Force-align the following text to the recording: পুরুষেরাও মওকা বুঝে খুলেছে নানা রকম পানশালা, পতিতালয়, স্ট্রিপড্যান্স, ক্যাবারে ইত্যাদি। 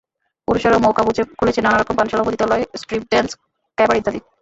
পুরুষেরাও 0.47 0.83
মওকা 0.85 1.01
বুঝে 1.07 1.23
খুলেছে 1.39 1.59
নানা 1.61 1.77
রকম 1.77 1.95
পানশালা, 1.97 2.25
পতিতালয়, 2.25 2.63
স্ট্রিপড্যান্স, 2.81 3.29
ক্যাবারে 3.77 3.99
ইত্যাদি। 3.99 4.19